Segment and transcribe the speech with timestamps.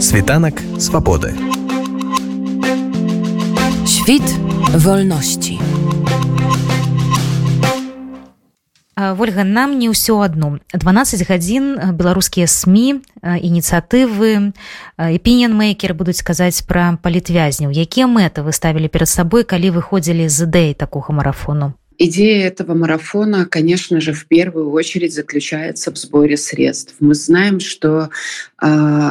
[0.00, 1.34] Світанак свабоды.
[3.86, 4.22] Świt
[4.74, 5.58] wolności.
[9.14, 14.54] Вольга нам не ўсё адно 12 гадзін беларускія сМ ініцыятывы
[14.98, 20.78] эпіненмейкеры будуць казаць пра палітвязняў якія мэты вы ставілі перад сабой калі выходзілі з ідэі
[20.78, 26.94] такога марафону Идея этого марафона, конечно же, в первую очередь заключается в сборе средств.
[27.00, 28.10] Мы знаем, что
[28.62, 28.66] э,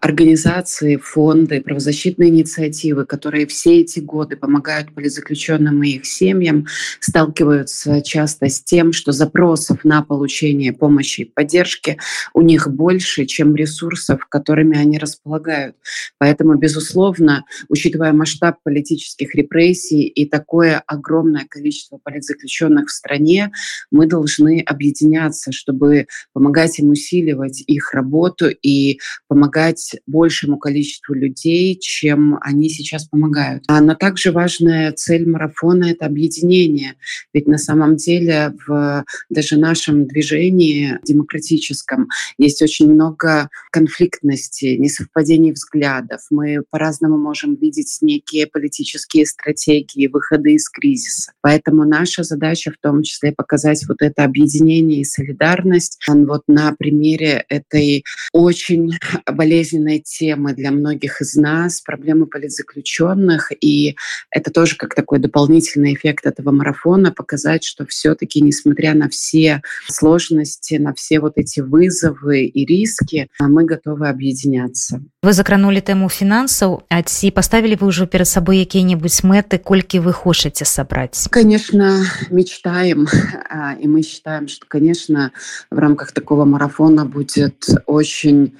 [0.00, 6.68] организации, фонды, правозащитные инициативы, которые все эти годы помогают политзаключенным и их семьям,
[7.00, 11.98] сталкиваются часто с тем, что запросов на получение помощи и поддержки
[12.32, 15.76] у них больше, чем ресурсов, которыми они располагают.
[16.16, 23.50] Поэтому, безусловно, учитывая масштаб политических репрессий и такое огромное количество политзаключенных, заключенных в стране,
[23.90, 28.98] мы должны объединяться, чтобы помогать им усиливать их работу и
[29.28, 33.64] помогать большему количеству людей, чем они сейчас помогают.
[33.68, 36.94] Но также важная цель марафона— это объединение.
[37.32, 46.20] Ведь на самом деле в даже нашем движении демократическом есть очень много конфликтности, несовпадений взглядов.
[46.30, 51.32] Мы по-разному можем видеть некие политические стратегии, выходы из кризиса.
[51.40, 56.74] Поэтому наша задача задача в том числе показать вот это объединение и солидарность вот на
[56.78, 58.92] примере этой очень
[59.26, 63.52] болезненной темы для многих из нас, проблемы политзаключенных.
[63.60, 63.96] И
[64.30, 70.74] это тоже как такой дополнительный эффект этого марафона, показать, что все-таки, несмотря на все сложности,
[70.74, 75.02] на все вот эти вызовы и риски, мы готовы объединяться.
[75.22, 80.12] Вы закранули тему финансов, а ці поставили вы уже перед собой какие-нибудь мэты, кольки вы
[80.12, 81.28] хочете собрать?
[81.30, 83.06] Конечно, мечта мечтаем,
[83.50, 85.32] а, и мы считаем, что, конечно,
[85.70, 88.56] в рамках такого марафона будет очень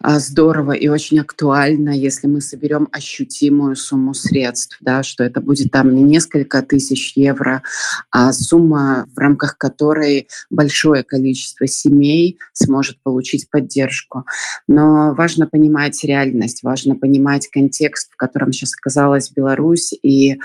[0.00, 5.70] а, здорово и очень актуально, если мы соберем ощутимую сумму средств, да, что это будет
[5.70, 7.62] там не несколько тысяч евро,
[8.10, 14.26] а сумма, в рамках которой большое количество семей сможет получить поддержку.
[14.68, 20.38] Но важно понимать реальность, важно понимать контекст, в котором сейчас оказалась Беларусь, и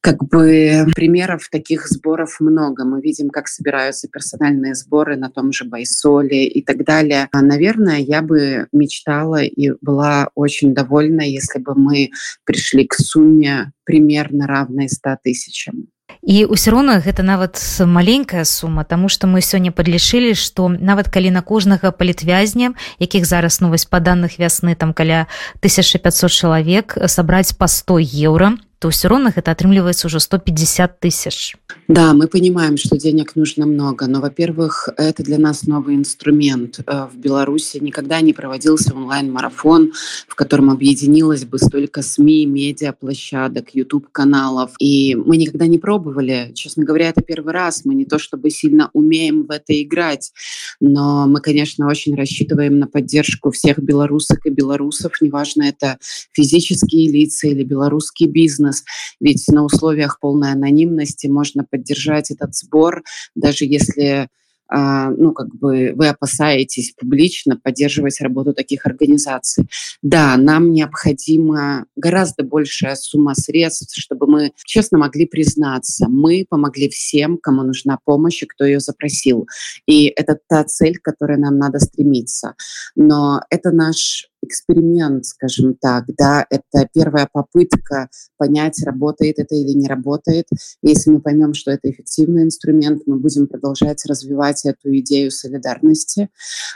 [0.00, 2.84] как бы примеров таких сборов много.
[2.84, 7.28] Мы видим, как собираются персональные сборы на том же Байсоле и так далее.
[7.32, 12.10] А, наверное, я бы мечтала и была очень довольна, если бы мы
[12.44, 15.88] пришли к сумме примерно равной 100 тысячам.
[16.24, 21.30] і ўсё роўна гэта нават маленькая сума тому что мы сёння подлічылі что нават калі
[21.30, 25.26] на кожнага палітвязня якіх зараз новость па данных вясны там каля
[25.60, 31.55] 1500 чалавек сабраць по 100 еўра то все равно это отрымливается уже 150 тысяч.
[31.89, 36.79] Да, мы понимаем, что денег нужно много, но, во-первых, это для нас новый инструмент.
[36.87, 39.91] Э, в Беларуси никогда не проводился онлайн-марафон,
[40.27, 44.71] в котором объединилось бы столько СМИ, медиа, площадок, YouTube-каналов.
[44.79, 46.51] И мы никогда не пробовали.
[46.53, 47.83] Честно говоря, это первый раз.
[47.83, 50.31] Мы не то чтобы сильно умеем в это играть,
[50.79, 55.97] но мы, конечно, очень рассчитываем на поддержку всех белорусок и белорусов, неважно, это
[56.31, 58.83] физические лица или белорусский бизнес, бизнес,
[59.19, 63.03] ведь на условиях полной анонимности можно поддержать этот сбор,
[63.35, 64.27] даже если
[64.71, 69.65] а, ну, как бы вы опасаетесь публично поддерживать работу таких организаций.
[70.03, 77.39] Да, нам необходима гораздо большая сумма средств, чтобы мы честно могли признаться, мы помогли всем,
[77.41, 79.47] кому нужна помощь и кто ее запросил.
[79.87, 82.53] И это та цель, к которой нам надо стремиться.
[82.95, 89.87] Но это наш эксперимент, скажем так, да, это первая попытка понять, работает это или не
[89.87, 90.45] работает.
[90.81, 96.29] Если мы поймем, что это эффективный инструмент, мы будем продолжать развивать эту идею солидарности.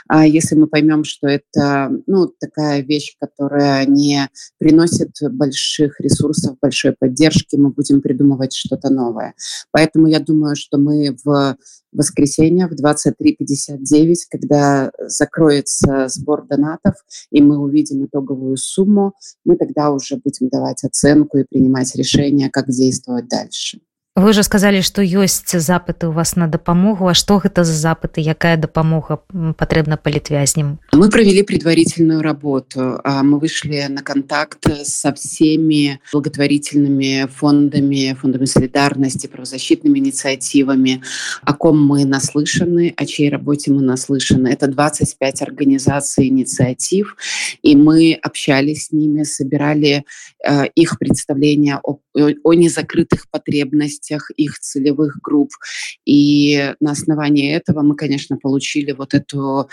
[0.08, 6.92] А если мы поймем, что это, ну, такая вещь, которая не приносит больших ресурсов, большой
[6.92, 9.34] поддержки, мы будем придумывать что-то новое.
[9.70, 11.56] Поэтому я думаю, что мы в
[11.94, 16.94] воскресенье в 23.59, когда закроется сбор донатов,
[17.30, 19.14] и мы увидим итоговую сумму,
[19.44, 23.80] мы тогда уже будем давать оценку и принимать решение, как действовать дальше.
[24.16, 28.20] Вы же сказали, што ёсць запыты у вас на дапамогу А што гэта за запыты?
[28.20, 29.18] Якая дапамога
[29.58, 38.44] патрэбна палітвязням мы провели предварительную работу мы вышли на контакт со всеми благотворительными фондами фондами
[38.44, 41.02] солидарности правозащитными инициативами
[41.42, 44.46] о ком мы наслышаны о чьей работе мы наслышаны.
[44.46, 47.16] Это 25 организаций инициатив
[47.62, 50.04] и мы общались с ними собирали
[50.46, 55.50] э, их представления о, о незакрытых потребностях их целевых групп.
[56.04, 59.68] И на основании этого мы, конечно, получили вот эту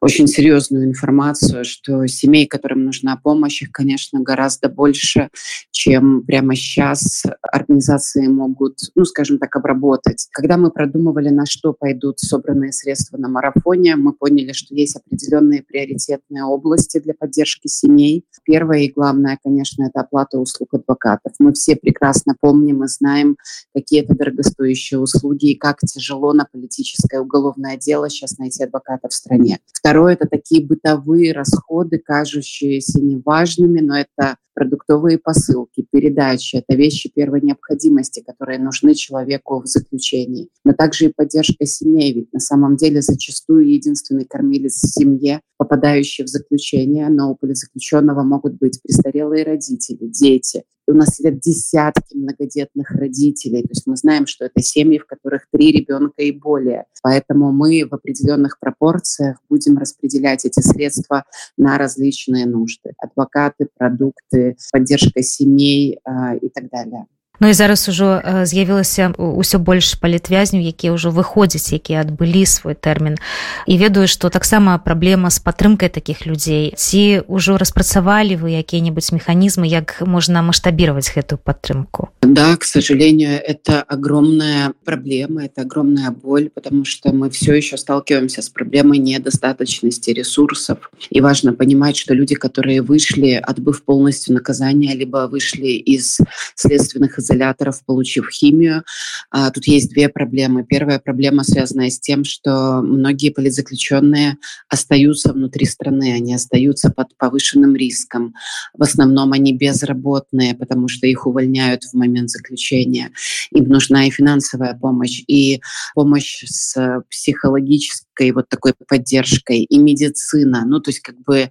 [0.00, 5.28] очень серьезную информацию, что семей, которым нужна помощь, их, конечно, гораздо больше,
[5.70, 10.26] чем прямо сейчас организации могут, ну, скажем так, обработать.
[10.32, 15.62] Когда мы продумывали, на что пойдут собранные средства на марафоне, мы поняли, что есть определенные
[15.62, 18.24] приоритетные области для поддержки семей.
[18.44, 21.32] Первое и главное, конечно, это оплата услуг адвокатов.
[21.38, 23.36] Мы все прекрасно помним и знаем,
[23.74, 29.12] какие это дорогостоящие услуги и как тяжело на политическое уголовное дело сейчас найти адвоката в
[29.12, 29.60] стране.
[29.72, 36.56] Второе– это такие бытовые расходы, кажущиеся неважными, но это продуктовые посылки, передачи.
[36.56, 40.48] Это вещи первой необходимости, которые нужны человеку в заключении.
[40.64, 42.12] Но также и поддержка семей.
[42.14, 48.22] Ведь на самом деле зачастую единственный кормилец в семье, попадающий в заключение, но у политзаключенного
[48.22, 50.62] могут быть престарелые родители, дети.
[50.86, 53.62] У нас сидят десятки многодетных родителей.
[53.62, 56.84] То есть мы знаем, что это семьи, в которых три ребенка и более.
[57.02, 61.24] Поэтому мы в определенных пропорциях будем распределять эти средства
[61.56, 62.92] на различные нужды.
[62.98, 67.06] Адвокаты, продукты, поддержка семей э, и так далее.
[67.40, 73.18] Ну і зараз ужо з'явілася ўсё больш палітвязню якія ўжо выходзяць якія адбылі свой тэрмін.
[73.66, 76.78] І ведаю што таксама праблема з падтрымкай такіх людзей.
[76.78, 82.14] Ці ўжо распрацавалі вы якія-небудзь механізмы як можна маштабировать гэтую падтрымку?
[82.22, 88.42] Да к сожалению это огромная проблема это огромная боль потому что мы все еще сталкиваемся
[88.42, 90.90] с проблемой недостаточности ресурсов.
[91.10, 96.20] И важно понимать что люди которые вышли отбыв полностью наказания либо вышли из
[96.54, 98.84] следственных изоляторов, получив химию.
[99.30, 100.64] А, тут есть две проблемы.
[100.64, 104.36] Первая проблема связана с тем, что многие политзаключенные
[104.68, 108.34] остаются внутри страны, они остаются под повышенным риском.
[108.72, 113.10] В основном они безработные, потому что их увольняют в момент заключения.
[113.50, 115.60] Им нужна и финансовая помощь, и
[115.94, 120.64] помощь с психологической вот такой поддержкой, и медицина.
[120.66, 121.50] Ну, то есть как бы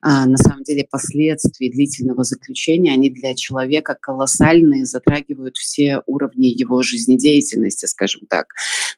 [0.00, 6.82] а, на самом деле последствия длительного заключения, они для человека колоссальные, затрагивают все уровни его
[6.82, 8.46] жизнедеятельности, скажем так.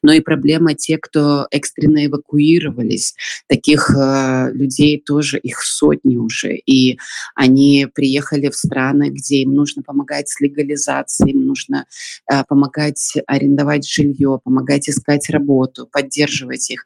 [0.01, 3.15] Но и проблема те, кто экстренно эвакуировались.
[3.47, 6.55] Таких э, людей тоже их сотни уже.
[6.55, 6.99] И
[7.35, 11.85] они приехали в страны, где им нужно помогать с легализацией, им нужно
[12.31, 16.85] э, помогать арендовать жилье, помогать искать работу, поддерживать их.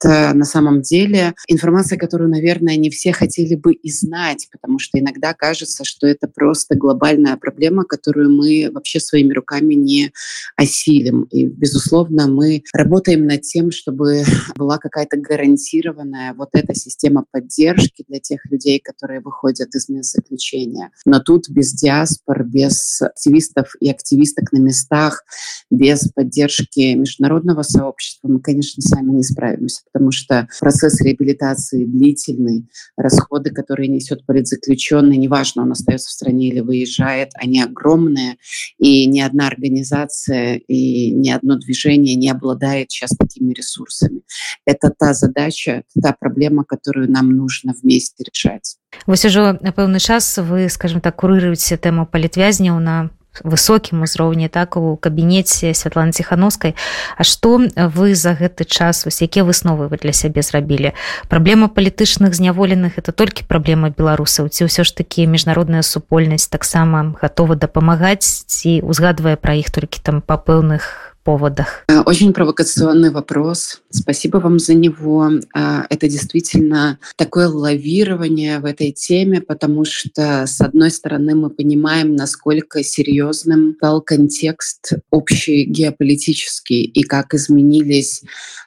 [0.00, 4.98] Это на самом деле информация, которую, наверное, не все хотели бы и знать, потому что
[4.98, 10.12] иногда кажется, что это просто глобальная проблема, которую мы вообще своими руками не
[10.56, 11.22] осилим.
[11.24, 14.22] И, безусловно, мы работаем над тем, чтобы
[14.56, 20.90] была какая-то гарантированная вот эта система поддержки для тех людей, которые выходят из мест заключения.
[21.04, 25.24] Но тут без диаспор, без активистов и активисток на местах,
[25.70, 32.67] без поддержки международного сообщества мы, конечно, сами не справимся, потому что процесс реабилитации длительный,
[32.97, 38.37] расходы, которые несет политзаключенный, неважно, он остается в стране или выезжает, они огромные,
[38.77, 44.21] и ни одна организация и ни одно движение не обладает сейчас такими ресурсами.
[44.65, 48.77] Это та задача, та проблема, которую нам нужно вместе решать.
[49.07, 53.09] Вось ужо на пэўны час вы скажем так курыруеце тэму палітвязняў на
[53.44, 56.74] высокім узроўні так у кабінеце святланы ціхановскай.
[57.16, 60.92] А што вы за гэты час вось якія высновы вы для сябе зрабілі?
[61.28, 67.54] Праблема палітычных зняволеных это толькі праблема беларусаў ці ўсё ж такі міжнародная супольнасць таксама гатова
[67.54, 71.84] дапамагаць ці узгадвае пра іх толькі там па пэўных поводах?
[72.06, 73.82] Очень провокационный вопрос.
[73.90, 75.30] Спасибо вам за него.
[75.54, 82.16] Э, это действительно такое лавирование в этой теме, потому что, с одной стороны, мы понимаем,
[82.16, 88.22] насколько серьезным стал контекст общий геополитический и как изменились,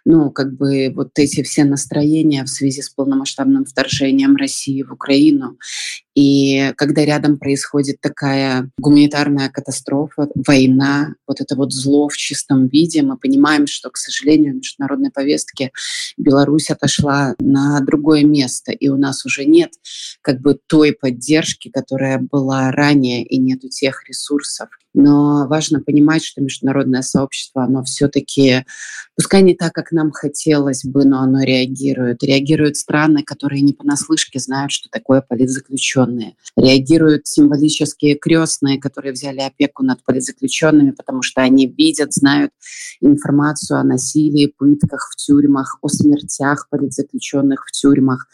[0.05, 5.57] ну, как бы вот эти все настроения в связи с полномасштабным вторжением России в Украину.
[6.13, 13.01] И когда рядом происходит такая гуманитарная катастрофа, война, вот это вот зло в чистом виде,
[13.01, 15.71] мы понимаем, что, к сожалению, в международной повестке
[16.17, 19.71] Беларусь отошла на другое место, и у нас уже нет
[20.21, 26.41] как бы той поддержки, которая была ранее, и нету тех ресурсов, но важно понимать, что
[26.41, 28.65] международное сообщество, оно все-таки,
[29.15, 32.23] пускай не так, как нам хотелось бы, но оно реагирует.
[32.23, 36.35] Реагируют страны, которые не понаслышке знают, что такое политзаключенные.
[36.57, 42.51] Реагируют символические крестные, которые взяли опеку над политзаключенными, потому что они видят, знают
[42.99, 48.27] информацию о насилии, пытках в тюрьмах, о смертях политзаключенных в тюрьмах.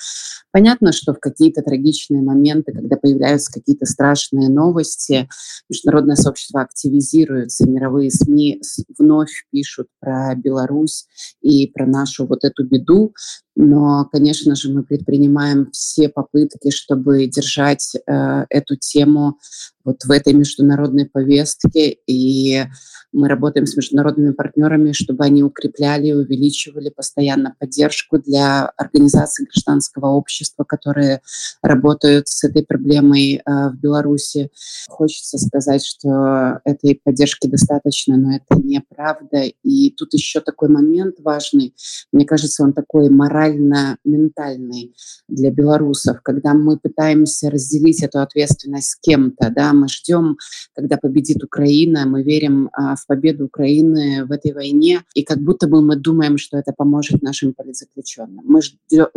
[0.58, 5.30] Понятно, что в какие-то трагичные моменты, когда появляются какие-то страшные новости,
[5.70, 8.64] международное сообщество активизируется, мировые СМИ
[8.98, 11.06] вновь пишут про Беларусь
[11.42, 13.14] и про нашу вот эту беду.
[13.60, 19.40] Но, конечно же, мы предпринимаем все попытки, чтобы держать э, эту тему
[19.84, 22.66] вот в этой международной повестке, и
[23.14, 30.08] мы работаем с международными партнерами, чтобы они укрепляли и увеличивали постоянно поддержку для организаций гражданского
[30.08, 31.22] общества, которые
[31.64, 34.52] работают с этой проблемой э, в Беларуси.
[34.90, 39.46] Хочется сказать, что этой поддержки достаточно, но это неправда.
[39.64, 41.74] И тут еще такой момент важный.
[42.12, 43.10] Мне кажется, он такой
[43.48, 44.96] морально-ментальный
[45.28, 50.38] для белорусов, когда мы пытаемся разделить эту ответственность с кем-то, да, мы ждем,
[50.74, 55.68] когда победит Украина, мы верим а, в победу Украины в этой войне, и как будто
[55.68, 58.44] бы мы думаем, что это поможет нашим политзаключенным.
[58.46, 58.62] Мы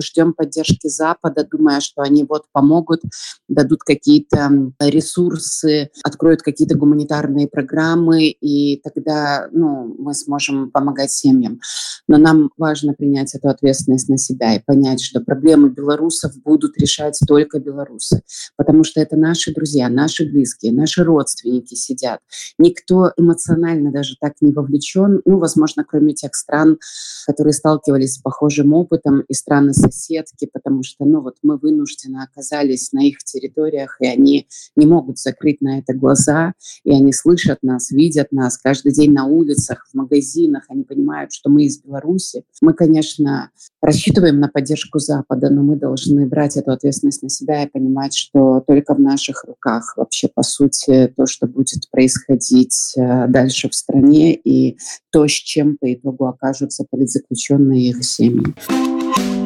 [0.01, 3.01] ждем поддержки Запада, думая, что они вот помогут,
[3.49, 11.61] дадут какие-то ресурсы, откроют какие-то гуманитарные программы, и тогда ну, мы сможем помогать семьям.
[12.09, 17.19] Но нам важно принять эту ответственность на себя и понять, что проблемы белорусов будут решать
[17.27, 18.23] только белорусы,
[18.57, 22.21] потому что это наши друзья, наши близкие, наши родственники сидят.
[22.59, 26.79] Никто эмоционально даже так не вовлечен, ну, возможно, кроме тех стран,
[27.27, 33.01] которые сталкивались с похожим опытом, и страны-соседки, потому что, ну, вот мы вынуждены оказались на
[33.07, 38.33] их территориях, и они не могут закрыть на это глаза, и они слышат нас, видят
[38.33, 42.45] нас каждый день на улицах, в магазинах, они понимают, что мы из Беларуси.
[42.61, 43.51] Мы, конечно,
[43.81, 48.63] рассчитываем на поддержку Запада, но мы должны брать эту ответственность на себя и понимать, что
[48.67, 54.35] только в наших руках вообще, по сути, то, что будет происходить э, дальше в стране
[54.35, 54.79] и
[55.11, 58.55] то, с чем по итогу окажутся политзаключенные и их семьи.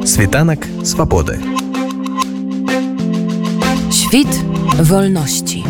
[0.05, 1.39] Світанок свободы.
[3.89, 4.29] Świt
[4.79, 5.63] wolności.